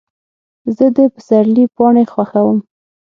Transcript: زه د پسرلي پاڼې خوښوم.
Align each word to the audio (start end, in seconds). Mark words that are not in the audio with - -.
زه 0.75 0.85
د 0.95 0.97
پسرلي 1.13 1.65
پاڼې 1.75 2.03
خوښوم. 2.13 2.59